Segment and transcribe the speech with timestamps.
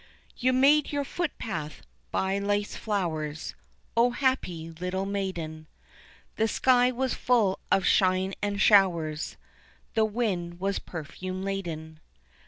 [0.35, 3.53] You made your footpath by life's flowers,
[3.95, 5.67] O happy little maiden,
[6.37, 9.37] The sky was full of shine and showers,
[9.93, 11.99] The wind was perfume laden.